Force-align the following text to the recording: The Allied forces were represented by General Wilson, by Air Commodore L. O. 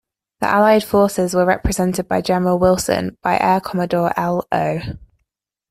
The 0.39 0.47
Allied 0.47 0.83
forces 0.83 1.35
were 1.35 1.45
represented 1.45 2.07
by 2.07 2.21
General 2.21 2.57
Wilson, 2.57 3.19
by 3.21 3.37
Air 3.37 3.61
Commodore 3.61 4.11
L. 4.17 4.47
O. 4.51 4.79